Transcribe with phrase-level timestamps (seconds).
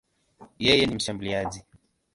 [0.65, 1.63] Yeye ni mshambuliaji.